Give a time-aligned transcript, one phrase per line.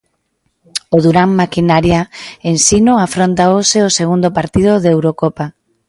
[0.95, 2.01] O Durán Maquinaria
[2.51, 5.45] Ensino afronta hoxe o segundo partido da Eurocopa.